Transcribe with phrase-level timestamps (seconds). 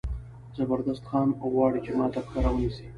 [0.57, 2.85] زبردست خان غواړي چې ما ته پښه را ونیسي.